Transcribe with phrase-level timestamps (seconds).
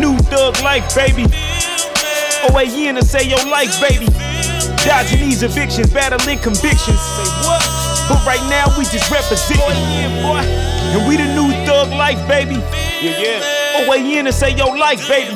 [0.00, 1.24] thug life, baby.
[2.48, 4.06] OAN to say your life, baby.
[4.84, 6.98] Dodging these evictions, battling convictions.
[6.98, 7.62] Say what?
[8.08, 9.62] But right now we just representing.
[9.68, 12.56] And we the new thug life, baby.
[13.00, 13.86] Yeah, yeah.
[13.86, 15.34] OAN to say your life, baby.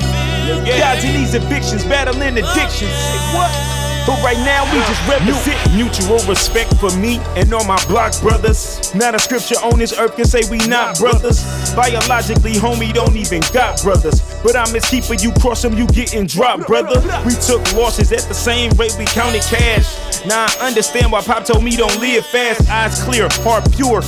[0.79, 2.93] Dodging these evictions, battling addictions.
[2.93, 3.77] Say what?
[4.07, 8.95] But right now we just represent mutual respect for me and all my block brothers.
[8.95, 11.43] Not a scripture on this earth can say we not brothers.
[11.75, 14.23] Biologically, homie, don't even got brothers.
[14.47, 17.03] But I miss keeping you cross them, you getting dropped, brother.
[17.27, 19.99] We took losses at the same rate we counted cash.
[20.25, 22.71] Now I understand why Pop told me don't live fast.
[22.71, 24.03] Eyes clear, heart pure.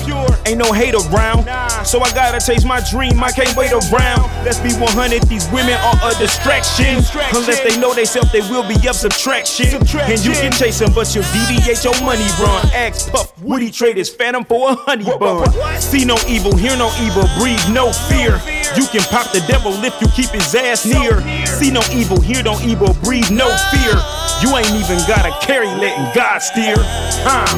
[0.46, 1.42] Ain't no hate around.
[1.84, 4.30] So I gotta chase my dream, I can't wait around.
[4.46, 7.02] Let's be 100, these women are a distraction.
[7.34, 9.82] Unless they know they self, they will be up subtraction.
[10.06, 12.64] And you can chase them, but you'll deviate your money run.
[12.70, 15.50] Axe Puff, Woody trade his phantom for a honey bun.
[15.80, 18.38] See no evil, hear no evil, breathe no fear.
[18.76, 21.20] You can pop the devil if you keep his ass near.
[21.46, 23.96] See no evil, hear no evil, breathe no fear.
[24.42, 26.76] You ain't even gotta carry, letting God steer.
[27.24, 27.48] Huh?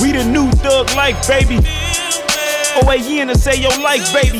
[0.00, 1.58] We the new thug life, baby.
[2.78, 4.38] OAN to say your life, baby.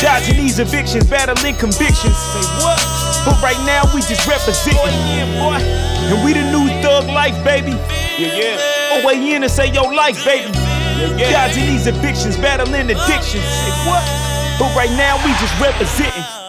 [0.00, 2.16] Dodging these evictions, battling convictions.
[2.16, 2.80] Say what?
[3.24, 4.76] But right now we just represent.
[4.76, 5.62] boy.
[6.10, 7.70] And we the new thug life, baby.
[8.18, 9.00] Yeah, yeah.
[9.04, 10.50] OAN to say your life, baby.
[11.10, 13.44] Dodging these evictions, battling addictions.
[13.44, 14.04] Say what?
[14.58, 16.41] But right now we just representing.